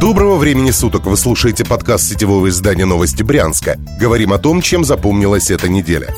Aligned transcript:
Доброго 0.00 0.36
времени 0.36 0.70
суток! 0.70 1.06
Вы 1.06 1.16
слушаете 1.16 1.64
подкаст 1.64 2.08
сетевого 2.08 2.48
издания 2.50 2.84
«Новости 2.84 3.24
Брянска». 3.24 3.76
Говорим 3.98 4.32
о 4.32 4.38
том, 4.38 4.62
чем 4.62 4.84
запомнилась 4.84 5.50
эта 5.50 5.68
неделя. 5.68 6.14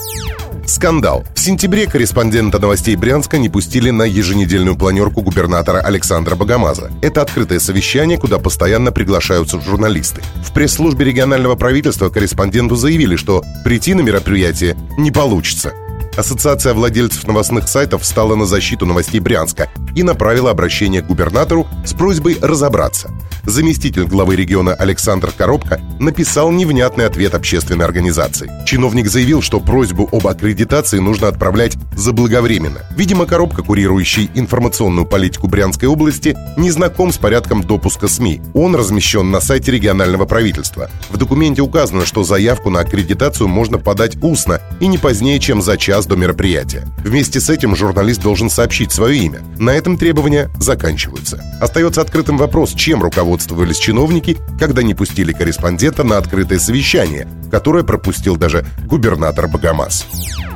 Скандал. 0.66 1.24
В 1.34 1.40
сентябре 1.40 1.86
корреспондента 1.86 2.58
новостей 2.58 2.94
Брянска 2.94 3.38
не 3.38 3.48
пустили 3.48 3.88
на 3.88 4.02
еженедельную 4.02 4.76
планерку 4.76 5.22
губернатора 5.22 5.78
Александра 5.78 6.36
Богомаза. 6.36 6.90
Это 7.00 7.22
открытое 7.22 7.58
совещание, 7.58 8.18
куда 8.18 8.38
постоянно 8.38 8.92
приглашаются 8.92 9.58
журналисты. 9.58 10.20
В 10.44 10.52
пресс-службе 10.52 11.06
регионального 11.06 11.54
правительства 11.54 12.10
корреспонденту 12.10 12.76
заявили, 12.76 13.16
что 13.16 13.42
прийти 13.64 13.94
на 13.94 14.02
мероприятие 14.02 14.76
не 14.98 15.10
получится. 15.10 15.72
Ассоциация 16.16 16.74
владельцев 16.74 17.26
новостных 17.26 17.66
сайтов 17.66 18.02
встала 18.02 18.34
на 18.34 18.44
защиту 18.44 18.84
новостей 18.84 19.20
Брянска 19.20 19.70
и 19.94 20.02
направила 20.02 20.50
обращение 20.50 21.02
к 21.02 21.06
губернатору 21.06 21.66
с 21.84 21.92
просьбой 21.92 22.38
разобраться. 22.40 23.10
Заместитель 23.44 24.04
главы 24.04 24.36
региона 24.36 24.74
Александр 24.74 25.32
Коробко 25.36 25.80
написал 25.98 26.50
невнятный 26.50 27.06
ответ 27.06 27.34
общественной 27.34 27.84
организации. 27.84 28.50
Чиновник 28.66 29.08
заявил, 29.08 29.42
что 29.42 29.60
просьбу 29.60 30.08
об 30.12 30.26
аккредитации 30.26 30.98
нужно 30.98 31.28
отправлять 31.28 31.76
заблаговременно. 31.96 32.80
Видимо, 32.96 33.26
Коробко, 33.26 33.62
курирующий 33.62 34.30
информационную 34.34 35.06
политику 35.06 35.48
Брянской 35.48 35.88
области, 35.88 36.36
не 36.56 36.70
знаком 36.70 37.12
с 37.12 37.18
порядком 37.18 37.62
допуска 37.62 38.08
СМИ. 38.08 38.42
Он 38.54 38.74
размещен 38.74 39.30
на 39.30 39.40
сайте 39.40 39.72
регионального 39.72 40.26
правительства. 40.26 40.90
В 41.08 41.16
документе 41.16 41.62
указано, 41.62 42.04
что 42.04 42.24
заявку 42.24 42.70
на 42.70 42.80
аккредитацию 42.80 43.48
можно 43.48 43.78
подать 43.78 44.16
устно 44.22 44.60
и 44.80 44.86
не 44.86 44.98
позднее, 44.98 45.38
чем 45.40 45.62
за 45.62 45.76
час 45.76 46.06
до 46.06 46.16
мероприятия. 46.16 46.86
Вместе 46.98 47.40
с 47.40 47.50
этим 47.50 47.74
журналист 47.74 48.22
должен 48.22 48.50
сообщить 48.50 48.92
свое 48.92 49.18
имя. 49.18 49.40
На 49.58 49.70
этом 49.80 49.96
требования 49.96 50.50
заканчиваются. 50.60 51.42
Остается 51.58 52.02
открытым 52.02 52.36
вопрос, 52.36 52.74
чем 52.74 53.02
руководствовались 53.02 53.78
чиновники, 53.78 54.36
когда 54.58 54.82
не 54.82 54.94
пустили 54.94 55.32
корреспондента 55.32 56.04
на 56.04 56.18
открытое 56.18 56.58
совещание, 56.58 57.26
которое 57.50 57.82
пропустил 57.82 58.36
даже 58.36 58.66
губернатор 58.84 59.48
Богомаз. 59.48 60.06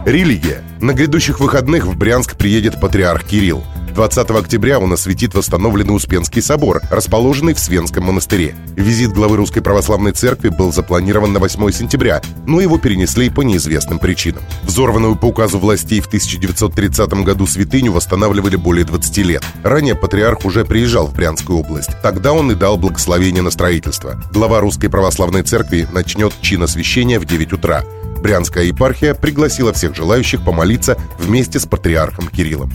Религия. 0.04 0.62
На 0.80 0.92
грядущих 0.92 1.40
выходных 1.40 1.86
в 1.86 1.96
Брянск 1.96 2.36
приедет 2.36 2.78
патриарх 2.78 3.24
Кирилл. 3.24 3.64
20 3.94 4.30
октября 4.30 4.80
он 4.80 4.92
осветит 4.92 5.34
восстановленный 5.34 5.94
Успенский 5.94 6.42
собор, 6.42 6.82
расположенный 6.90 7.54
в 7.54 7.60
Свенском 7.60 8.04
монастыре. 8.04 8.56
Визит 8.74 9.12
главы 9.12 9.36
Русской 9.36 9.60
Православной 9.60 10.10
Церкви 10.10 10.48
был 10.48 10.72
запланирован 10.72 11.32
на 11.32 11.38
8 11.38 11.70
сентября, 11.70 12.20
но 12.44 12.60
его 12.60 12.78
перенесли 12.78 13.30
по 13.30 13.42
неизвестным 13.42 14.00
причинам. 14.00 14.42
Взорванную 14.64 15.14
по 15.14 15.26
указу 15.26 15.60
властей 15.60 16.00
в 16.00 16.08
1930 16.08 17.22
году 17.22 17.46
святыню 17.46 17.92
восстанавливали 17.92 18.56
более 18.56 18.84
20 18.84 19.16
лет. 19.18 19.44
Ранее 19.62 19.94
патриарх 19.94 20.44
уже 20.44 20.64
приезжал 20.64 21.06
в 21.06 21.14
Брянскую 21.14 21.60
область. 21.60 21.90
Тогда 22.02 22.32
он 22.32 22.50
и 22.50 22.56
дал 22.56 22.76
благословение 22.76 23.42
на 23.42 23.52
строительство. 23.52 24.20
Глава 24.32 24.58
Русской 24.58 24.88
Православной 24.88 25.44
Церкви 25.44 25.86
начнет 25.92 26.32
чин 26.40 26.64
освящения 26.64 27.20
в 27.20 27.26
9 27.26 27.52
утра. 27.52 27.84
Брянская 28.18 28.64
епархия 28.64 29.14
пригласила 29.14 29.72
всех 29.72 29.94
желающих 29.94 30.42
помолиться 30.42 30.98
вместе 31.18 31.60
с 31.60 31.66
патриархом 31.66 32.26
Кириллом. 32.26 32.72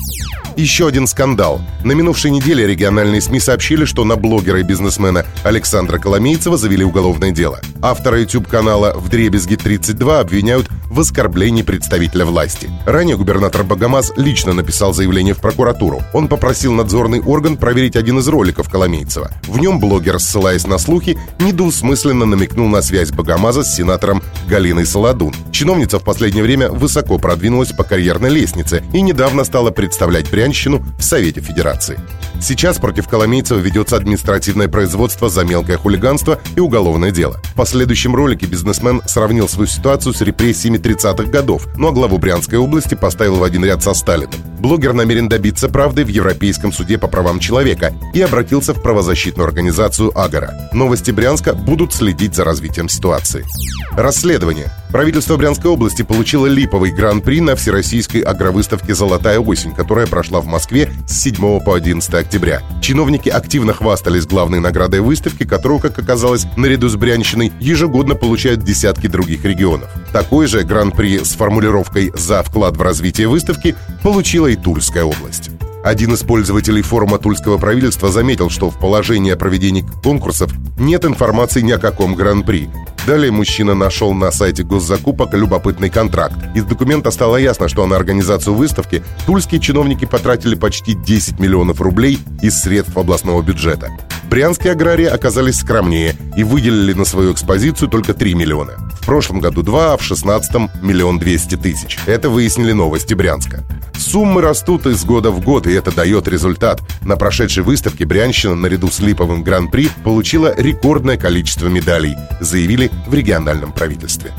Еще 0.60 0.90
один 0.90 1.08
скандал. 1.08 1.62
На 1.86 1.94
минувшей 1.94 2.32
неделе 2.32 2.68
региональные 2.68 3.22
СМИ 3.22 3.40
сообщили, 3.40 3.86
что 3.86 4.04
на 4.04 4.18
блогера 4.18 4.60
и 4.60 4.64
бизнесмена 4.64 5.26
Александра 5.46 6.00
Коломейцева 6.00 6.58
завели 6.58 6.84
уголовное 6.84 7.32
дело. 7.32 7.62
Автора 7.82 8.20
YouTube-канала 8.20 8.92
«В 8.94 9.08
дребезги 9.08 9.56
32» 9.56 10.20
обвиняют 10.20 10.68
в 10.90 11.00
оскорблении 11.00 11.62
представителя 11.62 12.26
власти. 12.26 12.70
Ранее 12.86 13.16
губернатор 13.16 13.64
Богомаз 13.64 14.12
лично 14.18 14.54
написал 14.54 14.94
заявление 14.94 15.34
в 15.34 15.40
прокуратуру. 15.40 16.02
Он 16.14 16.28
попросил 16.28 16.74
надзорный 16.74 17.22
орган 17.22 17.56
проверить 17.56 17.96
один 17.96 18.20
из 18.20 18.28
роликов 18.28 18.70
Коломейцева. 18.70 19.32
В 19.48 19.60
нем 19.60 19.80
блогер, 19.80 20.20
ссылаясь 20.20 20.68
на 20.68 20.78
слухи, 20.78 21.18
недвусмысленно 21.40 22.26
намекнул 22.26 22.68
на 22.68 22.82
связь 22.82 23.12
Богомаза 23.12 23.64
с 23.64 23.76
сенатором 23.76 24.22
Галиной 24.50 24.86
Солодун. 24.86 25.34
Чиновница 25.52 26.00
в 26.00 26.04
последнее 26.04 26.44
время 26.44 26.70
высоко 26.70 27.18
продвинулась 27.18 27.72
по 27.72 27.84
карьерной 27.84 28.30
лестнице 28.30 28.84
и 28.92 29.02
недавно 29.02 29.44
стала 29.44 29.72
представлять 29.72 30.30
Брянщину 30.50 30.84
в 30.98 31.04
Совете 31.04 31.42
Федерации. 31.42 32.00
Сейчас 32.42 32.80
против 32.80 33.08
Коломейцева 33.08 33.60
ведется 33.60 33.96
административное 33.96 34.68
производство 34.68 35.30
за 35.30 35.44
мелкое 35.44 35.78
хулиганство 35.78 36.40
и 36.56 36.60
уголовное 36.60 37.12
дело. 37.12 37.40
В 37.44 37.54
последующем 37.54 38.16
ролике 38.16 38.48
бизнесмен 38.48 39.02
сравнил 39.06 39.48
свою 39.48 39.68
ситуацию 39.68 40.14
с 40.14 40.22
репрессиями 40.22 40.78
30-х 40.78 41.26
годов, 41.26 41.68
ну 41.78 41.90
а 41.90 41.92
главу 41.92 42.18
Брянской 42.18 42.58
области 42.58 42.96
поставил 42.96 43.36
в 43.36 43.44
один 43.44 43.64
ряд 43.64 43.84
со 43.84 43.94
Сталиным. 43.94 44.40
Блогер 44.60 44.94
намерен 44.94 45.30
добиться 45.30 45.70
правды 45.70 46.04
в 46.04 46.08
Европейском 46.08 46.74
суде 46.74 46.98
по 46.98 47.08
правам 47.08 47.40
человека 47.40 47.94
и 48.14 48.22
обратился 48.22 48.74
в 48.74 48.82
правозащитную 48.82 49.48
организацию 49.48 50.18
«Агора». 50.20 50.70
Новости 50.74 51.12
Брянска 51.12 51.54
будут 51.54 51.94
следить 51.94 52.34
за 52.34 52.44
развитием 52.44 52.90
ситуации. 52.90 53.46
Расследование. 53.92 54.72
Правительство 54.92 55.38
Брянской 55.38 55.70
области 55.70 56.02
получило 56.02 56.48
липовый 56.48 56.92
гран-при 56.92 57.42
на 57.42 57.56
Всероссийской 57.56 58.22
агровыставке 58.22 58.96
«Золотая 58.96 59.40
осень», 59.40 59.76
которая 59.76 60.08
прошла 60.08 60.42
в 60.42 60.48
Москве 60.48 60.92
с 61.08 61.22
7 61.22 61.60
по 61.60 61.76
11 61.76 62.12
октября. 62.16 62.64
Чиновники 62.82 63.30
активно 63.30 63.74
хвастались 63.74 64.26
главной 64.26 64.60
наградой 64.60 65.02
выставки, 65.02 65.46
которую, 65.46 65.80
как 65.80 66.00
оказалось, 66.00 66.48
наряду 66.58 66.90
с 66.90 66.96
Брянщиной, 66.96 67.52
ежегодно 67.60 68.16
получают 68.16 68.64
десятки 68.64 69.06
других 69.06 69.46
регионов. 69.46 69.90
Такой 70.12 70.48
же 70.48 70.64
гран-при 70.64 71.20
с 71.20 71.36
формулировкой 71.36 72.12
«За 72.16 72.42
вклад 72.42 72.76
в 72.76 72.82
развитие 72.82 73.28
выставки» 73.28 73.76
получила 74.02 74.48
и 74.48 74.56
Тульская 74.56 75.04
область. 75.04 75.52
Один 75.84 76.14
из 76.14 76.24
пользователей 76.24 76.82
форума 76.82 77.20
Тульского 77.20 77.58
правительства 77.60 78.12
заметил, 78.12 78.50
что 78.50 78.70
в 78.72 78.80
положении 78.80 79.32
о 79.32 79.38
проведении 79.38 79.86
конкурсов 80.04 80.52
нет 80.78 81.06
информации 81.06 81.62
ни 81.62 81.72
о 81.72 81.78
каком 81.78 82.16
гран-при. 82.16 82.70
Далее 83.10 83.32
мужчина 83.32 83.74
нашел 83.74 84.14
на 84.14 84.30
сайте 84.30 84.62
госзакупок 84.62 85.34
любопытный 85.34 85.90
контракт. 85.90 86.36
Из 86.54 86.64
документа 86.64 87.10
стало 87.10 87.38
ясно, 87.38 87.68
что 87.68 87.88
на 87.88 87.96
организацию 87.96 88.54
выставки 88.54 89.02
тульские 89.26 89.60
чиновники 89.60 90.06
потратили 90.06 90.54
почти 90.54 90.94
10 90.94 91.40
миллионов 91.40 91.82
рублей 91.82 92.20
из 92.44 92.62
средств 92.62 92.96
областного 92.96 93.42
бюджета. 93.42 93.90
Брянские 94.30 94.74
аграрии 94.74 95.08
оказались 95.08 95.62
скромнее 95.62 96.16
и 96.38 96.44
выделили 96.44 96.94
на 96.94 97.04
свою 97.04 97.34
экспозицию 97.34 97.90
только 97.90 98.14
3 98.14 98.36
миллиона. 98.36 98.74
В 99.02 99.04
прошлом 99.08 99.40
году 99.40 99.64
2, 99.64 99.94
а 99.94 99.98
в 99.98 100.04
16 100.04 100.84
миллион 100.84 101.18
200 101.18 101.56
тысяч. 101.56 101.98
Это 102.06 102.30
выяснили 102.30 102.74
новости 102.74 103.16
Брянска. 103.16 103.64
Суммы 104.10 104.42
растут 104.42 104.88
из 104.88 105.06
года 105.06 105.30
в 105.30 105.40
год, 105.40 105.68
и 105.68 105.72
это 105.72 105.96
дает 105.96 106.28
результат. 106.28 106.82
На 107.04 107.16
прошедшей 107.16 107.62
выставке 107.62 108.06
Брянщина 108.06 108.56
наряду 108.56 108.90
с 108.90 109.00
Липовым 109.02 109.44
Гран-при 109.44 109.88
получила 110.04 110.52
рекордное 110.58 111.16
количество 111.16 111.68
медалей, 111.68 112.16
заявили 112.40 112.90
в 113.06 113.14
региональном 113.14 113.72
правительстве. 113.72 114.34